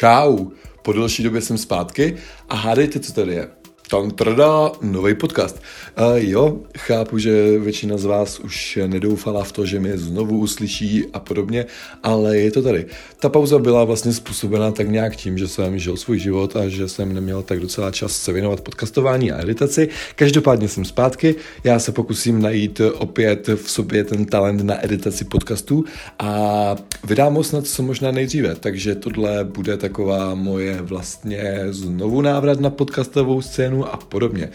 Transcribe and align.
Čau, 0.00 0.46
po 0.82 0.92
delší 0.92 1.22
době 1.22 1.40
jsem 1.40 1.58
zpátky 1.58 2.16
a 2.48 2.54
hádejte, 2.54 3.00
co 3.00 3.12
tady 3.12 3.32
je. 3.32 3.59
Tam 3.90 4.10
trda, 4.10 4.72
nový 4.82 5.14
podcast. 5.14 5.62
Uh, 5.98 6.16
jo, 6.16 6.58
chápu, 6.78 7.18
že 7.18 7.58
většina 7.58 7.96
z 7.98 8.04
vás 8.04 8.40
už 8.40 8.78
nedoufala 8.86 9.44
v 9.44 9.52
to, 9.52 9.66
že 9.66 9.80
mě 9.80 9.98
znovu 9.98 10.38
uslyší 10.38 11.06
a 11.12 11.18
podobně, 11.18 11.66
ale 12.02 12.38
je 12.38 12.50
to 12.50 12.62
tady. 12.62 12.86
Ta 13.18 13.28
pauza 13.28 13.58
byla 13.58 13.84
vlastně 13.84 14.12
způsobena 14.12 14.70
tak 14.70 14.88
nějak 14.88 15.16
tím, 15.16 15.38
že 15.38 15.48
jsem 15.48 15.78
žil 15.78 15.96
svůj 15.96 16.18
život 16.18 16.56
a 16.56 16.68
že 16.68 16.88
jsem 16.88 17.14
neměl 17.14 17.42
tak 17.42 17.60
docela 17.60 17.90
čas 17.90 18.12
se 18.12 18.32
věnovat 18.32 18.60
podcastování 18.60 19.32
a 19.32 19.42
editaci. 19.42 19.88
Každopádně 20.16 20.68
jsem 20.68 20.84
zpátky, 20.84 21.34
já 21.64 21.78
se 21.78 21.92
pokusím 21.92 22.42
najít 22.42 22.80
opět 22.94 23.48
v 23.48 23.70
sobě 23.70 24.04
ten 24.04 24.24
talent 24.24 24.60
na 24.60 24.84
editaci 24.84 25.24
podcastů 25.24 25.84
a 26.18 26.76
vydám 27.04 27.34
ho 27.34 27.44
snad 27.44 27.66
co 27.66 27.82
možná 27.82 28.10
nejdříve, 28.10 28.54
takže 28.54 28.94
tohle 28.94 29.44
bude 29.44 29.76
taková 29.76 30.34
moje 30.34 30.82
vlastně 30.82 31.66
znovu 31.70 32.20
návrat 32.20 32.60
na 32.60 32.70
podcastovou 32.70 33.42
scénu 33.42 33.79
a 33.86 33.96
podobně. 33.96 34.50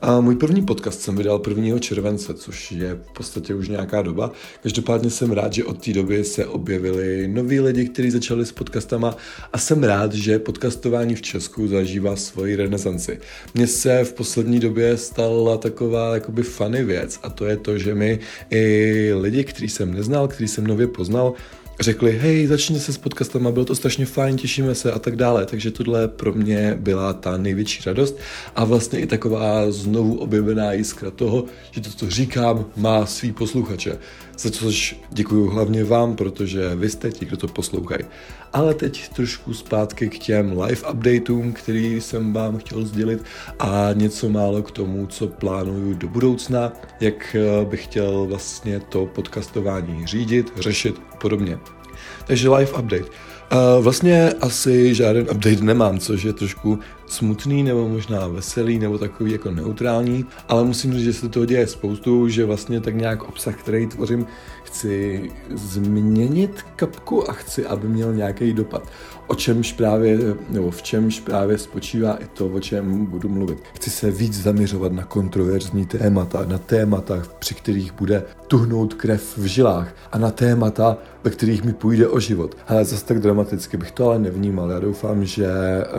A 0.00 0.20
můj 0.20 0.36
první 0.36 0.62
podcast 0.62 1.00
jsem 1.00 1.16
vydal 1.16 1.42
1. 1.48 1.78
července, 1.78 2.34
což 2.34 2.72
je 2.72 2.94
v 2.94 3.12
podstatě 3.12 3.54
už 3.54 3.68
nějaká 3.68 4.02
doba. 4.02 4.32
Každopádně 4.62 5.10
jsem 5.10 5.30
rád, 5.30 5.52
že 5.52 5.64
od 5.64 5.84
té 5.84 5.92
doby 5.92 6.24
se 6.24 6.46
objevili 6.46 7.28
noví 7.28 7.60
lidi, 7.60 7.88
kteří 7.88 8.10
začali 8.10 8.46
s 8.46 8.52
podcastama 8.52 9.16
a 9.52 9.58
jsem 9.58 9.84
rád, 9.84 10.12
že 10.12 10.38
podcastování 10.38 11.14
v 11.14 11.22
Česku 11.22 11.68
zažívá 11.68 12.16
svoji 12.16 12.56
renesanci. 12.56 13.18
Mně 13.54 13.66
se 13.66 14.04
v 14.04 14.12
poslední 14.12 14.60
době 14.60 14.96
stala 14.96 15.56
taková 15.56 16.14
jakoby 16.14 16.42
funny 16.42 16.84
věc 16.84 17.20
a 17.22 17.30
to 17.30 17.46
je 17.46 17.56
to, 17.56 17.78
že 17.78 17.94
mi 17.94 18.18
i 18.50 19.12
lidi, 19.20 19.44
který 19.44 19.68
jsem 19.68 19.94
neznal, 19.94 20.28
který 20.28 20.48
jsem 20.48 20.66
nově 20.66 20.86
poznal, 20.86 21.34
řekli, 21.80 22.18
hej, 22.18 22.46
začněte 22.46 22.84
se 22.84 22.92
s 22.92 22.98
podcastama, 22.98 23.50
bylo 23.50 23.64
to 23.64 23.74
strašně 23.74 24.06
fajn, 24.06 24.36
těšíme 24.36 24.74
se 24.74 24.92
a 24.92 24.98
tak 24.98 25.16
dále. 25.16 25.46
Takže 25.46 25.70
tohle 25.70 26.08
pro 26.08 26.32
mě 26.32 26.76
byla 26.80 27.12
ta 27.12 27.36
největší 27.36 27.82
radost 27.86 28.18
a 28.56 28.64
vlastně 28.64 29.00
i 29.00 29.06
taková 29.06 29.70
znovu 29.88 30.18
objevená 30.18 30.72
jiskra 30.72 31.10
toho, 31.10 31.44
že 31.70 31.80
to, 31.80 31.90
co 31.90 32.10
říkám, 32.10 32.64
má 32.76 33.06
svý 33.06 33.32
posluchače. 33.32 33.98
Za 34.38 34.50
což 34.50 35.00
děkuji 35.10 35.50
hlavně 35.50 35.84
vám, 35.84 36.16
protože 36.16 36.74
vy 36.74 36.90
jste 36.90 37.10
ti, 37.10 37.24
kdo 37.24 37.36
to 37.36 37.48
poslouchají. 37.48 38.04
Ale 38.52 38.74
teď 38.74 39.08
trošku 39.08 39.54
zpátky 39.54 40.08
k 40.08 40.18
těm 40.18 40.60
live 40.60 40.90
updateům, 40.90 41.52
který 41.52 42.00
jsem 42.00 42.32
vám 42.32 42.58
chtěl 42.58 42.84
sdělit 42.84 43.24
a 43.58 43.88
něco 43.92 44.28
málo 44.28 44.62
k 44.62 44.70
tomu, 44.70 45.06
co 45.06 45.26
plánuju 45.26 45.94
do 45.94 46.08
budoucna, 46.08 46.72
jak 47.00 47.36
bych 47.64 47.84
chtěl 47.84 48.26
vlastně 48.26 48.80
to 48.80 49.06
podcastování 49.06 50.06
řídit, 50.06 50.52
řešit 50.56 51.00
a 51.12 51.16
podobně. 51.16 51.58
Takže 52.26 52.48
live 52.48 52.72
update. 52.72 53.04
Uh, 53.52 53.82
vlastně 53.84 54.32
asi 54.40 54.94
žádný 54.94 55.22
update 55.22 55.60
nemám, 55.60 55.98
což 55.98 56.22
je 56.22 56.32
trošku 56.32 56.78
smutný 57.08 57.62
nebo 57.62 57.88
možná 57.88 58.26
veselý 58.28 58.78
nebo 58.78 58.98
takový 58.98 59.32
jako 59.32 59.50
neutrální, 59.50 60.24
ale 60.48 60.64
musím 60.64 60.94
říct, 60.94 61.04
že 61.04 61.12
se 61.12 61.28
toho 61.28 61.46
děje 61.46 61.66
spoustu, 61.66 62.28
že 62.28 62.44
vlastně 62.44 62.80
tak 62.80 62.94
nějak 62.94 63.22
obsah, 63.22 63.56
který 63.56 63.86
tvořím, 63.86 64.26
chci 64.64 65.30
změnit 65.54 66.64
kapku 66.76 67.30
a 67.30 67.32
chci, 67.32 67.66
aby 67.66 67.88
měl 67.88 68.14
nějaký 68.14 68.52
dopad. 68.52 68.88
O 69.26 69.34
čemž 69.34 69.72
právě, 69.72 70.18
nebo 70.50 70.70
v 70.70 70.82
čemž 70.82 71.20
právě 71.20 71.58
spočívá 71.58 72.16
i 72.16 72.26
to, 72.26 72.46
o 72.46 72.60
čem 72.60 73.06
budu 73.06 73.28
mluvit. 73.28 73.58
Chci 73.74 73.90
se 73.90 74.10
víc 74.10 74.42
zaměřovat 74.42 74.92
na 74.92 75.04
kontroverzní 75.04 75.86
témata, 75.86 76.44
na 76.46 76.58
témata, 76.58 77.22
při 77.38 77.54
kterých 77.54 77.92
bude 77.92 78.22
tuhnout 78.46 78.94
krev 78.94 79.38
v 79.38 79.44
žilách 79.44 79.94
a 80.12 80.18
na 80.18 80.30
témata, 80.30 80.96
ve 81.24 81.30
kterých 81.30 81.64
mi 81.64 81.72
půjde 81.72 82.08
o 82.08 82.20
život. 82.20 82.56
Ale 82.68 82.84
zase 82.84 83.04
tak 83.04 83.18
dramaticky 83.20 83.76
bych 83.76 83.90
to 83.90 84.06
ale 84.06 84.18
nevnímal. 84.18 84.70
Já 84.70 84.80
doufám, 84.80 85.24
že 85.24 85.48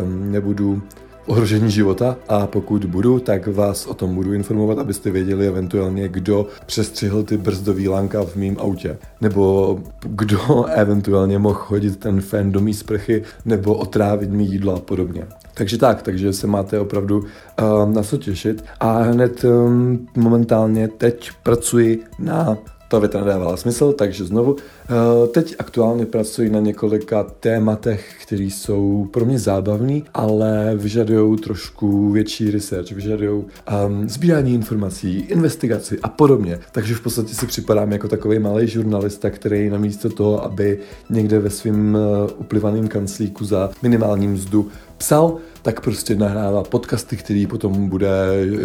nebudu 0.05 0.81
ohrožení 1.29 1.71
života 1.71 2.17
a 2.27 2.47
pokud 2.47 2.85
budu, 2.85 3.19
tak 3.19 3.47
vás 3.47 3.85
o 3.85 3.93
tom 3.93 4.15
budu 4.15 4.33
informovat, 4.33 4.79
abyste 4.79 5.11
věděli 5.11 5.47
eventuálně, 5.47 6.07
kdo 6.07 6.47
přestřihl 6.65 7.23
ty 7.23 7.37
brzdový 7.37 7.87
lánka 7.89 8.23
v 8.23 8.35
mém 8.35 8.55
autě. 8.59 8.97
Nebo 9.21 9.79
kdo 10.01 10.65
eventuálně 10.65 11.39
mohl 11.39 11.53
chodit 11.53 11.99
ten 11.99 12.21
fan 12.21 12.51
do 12.51 12.59
mý 12.59 12.73
sprchy 12.73 13.23
nebo 13.45 13.75
otrávit 13.75 14.31
mi 14.31 14.43
jídlo 14.43 14.75
a 14.75 14.79
podobně. 14.79 15.27
Takže 15.53 15.77
tak, 15.77 16.01
takže 16.01 16.33
se 16.33 16.47
máte 16.47 16.79
opravdu 16.79 17.19
uh, 17.19 17.93
na 17.93 18.03
co 18.03 18.17
těšit. 18.17 18.63
A 18.79 19.01
hned 19.01 19.43
um, 19.43 20.07
momentálně 20.15 20.87
teď 20.87 21.31
pracuji 21.43 22.03
na 22.19 22.57
to 22.89 22.99
věta 22.99 23.19
nedávala 23.19 23.57
smysl, 23.57 23.93
takže 23.93 24.25
znovu. 24.25 24.55
Eh, 24.59 25.27
teď 25.27 25.55
aktuálně 25.59 26.05
pracuji 26.05 26.49
na 26.49 26.59
několika 26.59 27.23
tématech, 27.23 28.15
které 28.21 28.43
jsou 28.43 29.07
pro 29.11 29.25
mě 29.25 29.39
zábavné, 29.39 30.01
ale 30.13 30.71
vyžadují 30.75 31.37
trošku 31.37 32.11
větší 32.11 32.51
research, 32.51 32.91
vyžadují 32.91 33.43
um, 33.87 34.09
sbírání 34.09 34.53
informací, 34.53 35.19
investigaci 35.19 35.99
a 36.03 36.09
podobně. 36.09 36.59
Takže 36.71 36.95
v 36.95 37.01
podstatě 37.01 37.35
si 37.35 37.45
připadám 37.45 37.91
jako 37.91 38.07
takový 38.07 38.39
malý 38.39 38.67
žurnalista, 38.67 39.29
který 39.29 39.69
namísto 39.69 40.09
toho, 40.09 40.43
aby 40.43 40.79
někde 41.09 41.39
ve 41.39 41.49
svém 41.49 41.95
uh, 41.95 42.29
uplivaném 42.37 42.87
kanclíku 42.87 43.45
za 43.45 43.69
minimální 43.81 44.27
mzdu 44.27 44.67
psal, 44.97 45.37
tak 45.61 45.81
prostě 45.81 46.15
nahrává 46.15 46.63
podcasty, 46.63 47.17
který 47.17 47.47
potom 47.47 47.89
bude 47.89 48.09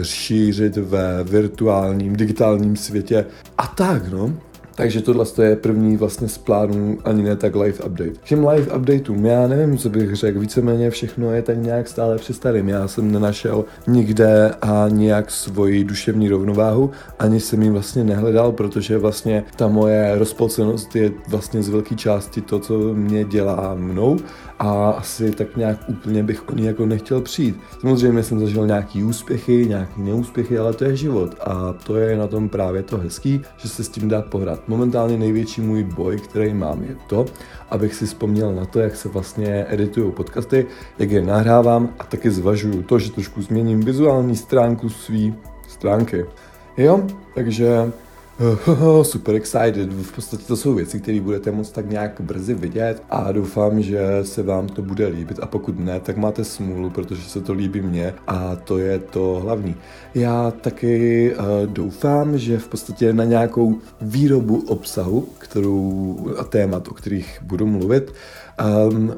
šířit 0.02 0.76
ve 0.76 1.24
virtuálním, 1.24 2.16
digitálním 2.16 2.76
světě 2.76 3.26
a 3.58 3.66
tak, 3.66 4.08
no. 4.08 4.32
Takže 4.76 5.02
tohle 5.02 5.24
je 5.42 5.56
první 5.56 5.96
vlastně 5.96 6.28
z 6.28 6.38
plánů, 6.38 6.98
ani 7.04 7.22
ne 7.22 7.36
tak 7.36 7.56
live 7.56 7.84
update. 7.86 8.10
K 8.10 8.28
těm 8.28 8.46
live 8.48 8.76
updateům, 8.76 9.26
já 9.26 9.46
nevím, 9.48 9.78
co 9.78 9.90
bych 9.90 10.14
řekl, 10.14 10.40
víceméně 10.40 10.90
všechno 10.90 11.30
je 11.30 11.42
tak 11.42 11.58
nějak 11.58 11.88
stále 11.88 12.16
při 12.16 12.34
starým. 12.34 12.68
Já 12.68 12.88
jsem 12.88 13.12
nenašel 13.12 13.64
nikde 13.86 14.50
a 14.62 14.86
nějak 14.88 15.30
svoji 15.30 15.84
duševní 15.84 16.28
rovnováhu, 16.28 16.90
ani 17.18 17.40
jsem 17.40 17.62
ji 17.62 17.70
vlastně 17.70 18.04
nehledal, 18.04 18.52
protože 18.52 18.98
vlastně 18.98 19.44
ta 19.56 19.68
moje 19.68 20.18
rozpolcenost 20.18 20.96
je 20.96 21.12
vlastně 21.28 21.62
z 21.62 21.68
velké 21.68 21.94
části 21.94 22.40
to, 22.40 22.58
co 22.58 22.78
mě 22.94 23.24
dělá 23.24 23.74
mnou 23.74 24.16
a 24.58 24.90
asi 24.90 25.30
tak 25.30 25.56
nějak 25.56 25.78
úplně 25.88 26.22
bych 26.22 26.48
o 26.48 26.54
ní 26.54 26.64
jako 26.64 26.86
nechtěl 26.86 27.20
přijít. 27.20 27.56
Samozřejmě 27.80 28.22
jsem 28.22 28.40
zažil 28.40 28.66
nějaký 28.66 29.04
úspěchy, 29.04 29.66
nějaký 29.68 30.02
neúspěchy, 30.02 30.58
ale 30.58 30.72
to 30.72 30.84
je 30.84 30.96
život 30.96 31.34
a 31.40 31.74
to 31.86 31.96
je 31.96 32.16
na 32.16 32.26
tom 32.26 32.48
právě 32.48 32.82
to 32.82 32.98
hezký, 32.98 33.42
že 33.56 33.68
se 33.68 33.84
s 33.84 33.88
tím 33.88 34.08
dá 34.08 34.22
pohrát. 34.22 34.63
Momentálně 34.68 35.16
největší 35.16 35.60
můj 35.60 35.82
boj, 35.82 36.16
který 36.16 36.54
mám, 36.54 36.82
je 36.82 36.96
to, 37.06 37.26
abych 37.70 37.94
si 37.94 38.06
vzpomněl 38.06 38.54
na 38.54 38.64
to, 38.64 38.80
jak 38.80 38.96
se 38.96 39.08
vlastně 39.08 39.66
editují 39.68 40.12
podcasty, 40.12 40.66
jak 40.98 41.10
je 41.10 41.22
nahrávám 41.22 41.88
a 41.98 42.04
taky 42.04 42.30
zvažuju 42.30 42.82
to, 42.82 42.98
že 42.98 43.12
trošku 43.12 43.42
změním 43.42 43.80
vizuální 43.80 44.36
stránku 44.36 44.88
své 44.88 45.32
stránky. 45.68 46.24
Jo, 46.76 47.06
takže 47.34 47.92
super 49.02 49.34
excited. 49.34 49.92
V 49.92 50.12
podstatě 50.14 50.44
to 50.46 50.56
jsou 50.56 50.74
věci, 50.74 51.00
které 51.00 51.20
budete 51.20 51.50
moct 51.50 51.70
tak 51.70 51.90
nějak 51.90 52.20
brzy 52.20 52.54
vidět 52.54 53.02
a 53.10 53.32
doufám, 53.32 53.82
že 53.82 54.00
se 54.22 54.42
vám 54.42 54.68
to 54.68 54.82
bude 54.82 55.06
líbit 55.06 55.38
a 55.42 55.46
pokud 55.46 55.78
ne, 55.78 56.00
tak 56.00 56.16
máte 56.16 56.44
smůlu, 56.44 56.90
protože 56.90 57.22
se 57.22 57.40
to 57.40 57.52
líbí 57.52 57.80
mně 57.80 58.14
a 58.26 58.56
to 58.56 58.78
je 58.78 58.98
to 58.98 59.40
hlavní. 59.42 59.74
Já 60.14 60.50
taky 60.50 61.34
uh, 61.34 61.44
doufám, 61.66 62.38
že 62.38 62.58
v 62.58 62.68
podstatě 62.68 63.12
na 63.12 63.24
nějakou 63.24 63.78
výrobu 64.00 64.64
obsahu, 64.68 65.28
kterou 65.38 66.30
a 66.38 66.44
témat, 66.44 66.88
o 66.88 66.94
kterých 66.94 67.38
budu 67.42 67.66
mluvit, 67.66 68.12
um, 68.88 69.14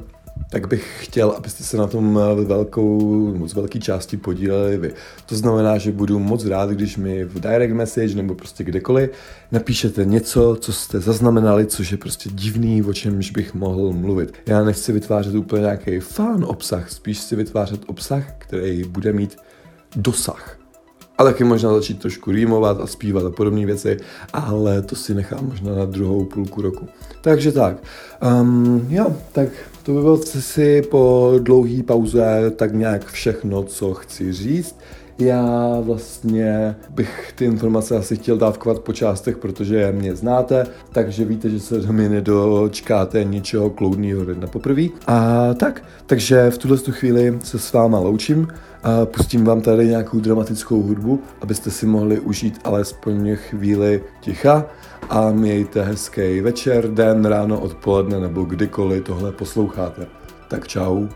tak 0.51 0.69
bych 0.69 0.99
chtěl, 1.03 1.31
abyste 1.31 1.65
se 1.65 1.77
na 1.77 1.87
tom 1.87 2.19
eh, 2.19 2.45
velkou, 2.45 3.49
z 3.49 3.55
velké 3.55 3.79
části 3.79 4.17
podíleli 4.17 4.79
vy. 4.79 4.93
To 5.27 5.37
znamená, 5.37 5.79
že 5.79 5.93
budu 5.93 6.19
moc 6.19 6.47
rád, 6.47 6.71
když 6.71 6.97
mi 6.97 7.25
v 7.25 7.41
direct 7.41 7.75
message 7.75 8.15
nebo 8.15 8.35
prostě 8.35 8.65
kdekoliv 8.65 9.11
napíšete 9.53 10.05
něco, 10.05 10.57
co 10.61 10.73
jste 10.73 11.01
zaznamenali, 11.01 11.67
což 11.67 11.93
je 11.93 11.99
prostě 11.99 12.31
divný, 12.33 12.83
o 12.83 12.93
čemž 12.93 13.31
bych 13.31 13.55
mohl 13.55 13.93
mluvit. 13.93 14.35
Já 14.47 14.65
nechci 14.65 14.93
vytvářet 14.93 15.35
úplně 15.35 15.63
nějaký 15.63 16.01
fan 16.01 16.45
obsah, 16.45 16.91
spíš 16.91 17.19
si 17.19 17.37
vytvářet 17.37 17.81
obsah, 17.87 18.25
který 18.39 18.85
bude 18.85 19.13
mít 19.13 19.37
dosah. 19.97 20.59
A 21.19 21.25
taky 21.25 21.45
možná 21.45 21.75
začít 21.75 22.01
trošku 22.01 22.31
rýmovat 22.31 22.81
a 22.81 22.87
zpívat 22.87 23.25
a 23.25 23.31
podobné 23.31 23.67
věci, 23.67 23.97
ale 24.33 24.83
to 24.83 24.97
si 24.97 25.15
nechám 25.15 25.49
možná 25.49 25.75
na 25.75 25.85
druhou 25.85 26.25
půlku 26.25 26.63
roku. 26.63 26.89
Takže 27.21 27.53
tak, 27.53 27.77
um, 28.41 28.87
jo, 28.91 29.17
tak 29.33 29.49
to 29.87 29.93
by 29.93 30.01
bylo 30.01 30.17
si 30.17 30.83
po 30.83 31.33
dlouhé 31.39 31.83
pauze 31.83 32.53
tak 32.57 32.73
nějak 32.73 33.07
všechno, 33.07 33.63
co 33.63 33.95
chci 33.95 34.33
říct. 34.33 34.79
Já 35.19 35.77
vlastně 35.81 36.77
bych 36.91 37.33
ty 37.35 37.45
informace 37.45 37.97
asi 37.97 38.17
chtěl 38.17 38.37
dávkovat 38.37 38.79
po 38.79 38.93
částech, 38.93 39.39
protože 39.39 39.93
mě 39.93 40.17
znáte, 40.17 40.67
takže 40.93 41.25
víte, 41.25 41.51
že 41.51 41.61
se 41.61 41.81
do 41.81 41.93
mě 41.93 42.09
nedočkáte 42.09 43.25
ničeho 43.25 43.71
kloudného 43.71 44.25
na 44.41 44.47
poprvé. 44.47 44.83
A 45.07 45.49
tak, 45.55 45.85
takže 46.07 46.51
v 46.51 46.59
tuhle 46.59 46.79
chvíli 46.79 47.39
se 47.45 47.59
s 47.59 47.73
váma 47.73 47.99
loučím. 47.99 48.49
A 48.83 49.07
pustím 49.07 49.45
vám 49.45 49.61
tady 49.61 49.87
nějakou 49.87 50.21
dramatickou 50.21 50.83
hudbu, 50.83 51.21
abyste 51.41 51.71
si 51.71 51.87
mohli 51.87 52.21
užít 52.21 52.61
alespoň 52.65 53.37
chvíli 53.37 54.03
ticha 54.21 54.67
a 55.11 55.31
mějte 55.31 55.83
hezký 55.83 56.41
večer, 56.41 56.91
den, 56.91 57.25
ráno, 57.25 57.61
odpoledne 57.61 58.21
nebo 58.21 58.43
kdykoliv 58.43 59.05
tohle 59.05 59.33
posloucháte. 59.77 60.07
Tak 60.49 60.69
čau. 60.69 61.09